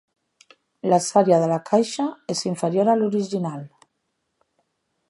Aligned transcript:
L'alçària 0.93 1.39
de 1.43 1.49
la 1.51 1.59
caixa 1.67 2.07
és 2.37 2.43
inferior 2.53 2.91
a 2.95 2.97
l'original. 3.03 3.63